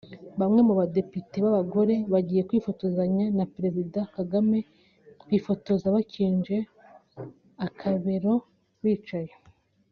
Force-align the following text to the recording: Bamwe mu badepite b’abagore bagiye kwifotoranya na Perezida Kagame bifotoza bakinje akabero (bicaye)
Bamwe 0.39 0.61
mu 0.67 0.73
badepite 0.79 1.35
b’abagore 1.43 1.95
bagiye 2.13 2.41
kwifotoranya 2.49 3.25
na 3.37 3.45
Perezida 3.53 3.99
Kagame 4.15 4.57
bifotoza 5.29 5.85
bakinje 5.95 6.57
akabero 7.67 8.33
(bicaye) 8.83 9.33